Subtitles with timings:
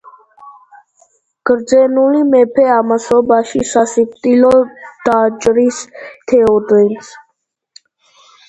[1.49, 4.73] გრძნეული მეფე ამასობაში სასიკვდილოდ
[5.09, 5.83] დაჭრის
[6.33, 7.13] თეოდენს.